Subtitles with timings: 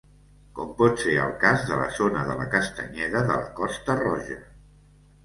[0.59, 4.39] Com pot ser el cas de la zona de la castanyeda de la Costa Roja.